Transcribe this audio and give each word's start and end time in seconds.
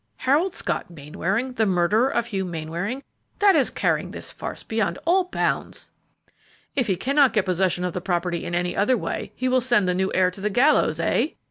"Harold 0.17 0.55
Scott 0.55 0.89
Mainwaring 0.89 1.53
the 1.53 1.65
murderer 1.67 2.09
of 2.09 2.25
Hugh 2.25 2.43
Mainwaring! 2.43 3.03
That 3.37 3.55
is 3.55 3.69
carrying 3.69 4.09
this 4.09 4.31
farce 4.31 4.63
beyond 4.63 4.97
all 5.05 5.25
bounds!" 5.25 5.91
"If 6.75 6.87
he 6.87 6.95
cannot 6.95 7.33
get 7.33 7.45
possession 7.45 7.83
of 7.85 7.93
the 7.93 8.01
property 8.01 8.43
in 8.43 8.55
any 8.55 8.75
other 8.75 8.97
way, 8.97 9.31
he 9.35 9.47
will 9.47 9.61
send 9.61 9.87
the 9.87 9.93
new 9.93 10.11
heir 10.15 10.31
to 10.31 10.41
the 10.41 10.49
gallows, 10.49 10.99
eh?" 10.99 11.27